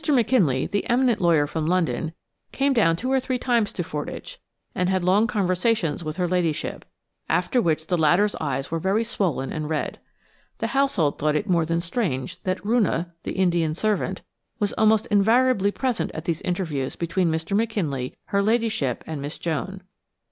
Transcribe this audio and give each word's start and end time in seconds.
McKinley, 0.11 0.65
the 0.65 0.89
eminent 0.89 1.21
lawyer 1.21 1.45
from 1.45 1.67
London, 1.67 2.13
came 2.51 2.73
down 2.73 2.95
two 2.95 3.11
or 3.11 3.19
three 3.19 3.37
times 3.37 3.71
to 3.73 3.83
Fordwych, 3.83 4.39
and 4.73 4.89
held 4.89 5.03
long 5.03 5.27
conversations 5.27 6.03
with 6.03 6.17
her 6.17 6.27
ladyship, 6.27 6.85
after 7.29 7.61
which 7.61 7.85
the 7.85 7.99
latter's 7.99 8.33
eyes 8.41 8.71
were 8.71 8.79
very 8.79 9.03
swollen 9.03 9.51
and 9.53 9.69
red. 9.69 9.99
The 10.57 10.73
household 10.73 11.19
thought 11.19 11.35
it 11.35 11.47
more 11.47 11.67
than 11.67 11.81
strange 11.81 12.41
that 12.45 12.63
Roonah, 12.65 13.11
the 13.21 13.33
Indian 13.33 13.75
servant, 13.75 14.23
was 14.57 14.73
almost 14.73 15.05
invariably 15.11 15.69
present 15.69 16.09
at 16.15 16.25
these 16.25 16.41
interviews 16.41 16.95
between 16.95 17.31
Mr. 17.31 17.55
McKinley, 17.55 18.17
her 18.29 18.41
ladyship, 18.41 19.03
and 19.05 19.21
Miss 19.21 19.37
Joan. 19.37 19.83